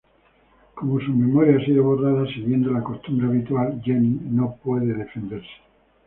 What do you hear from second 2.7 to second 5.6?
la costumbre habitual, Jennings no puede defenderse.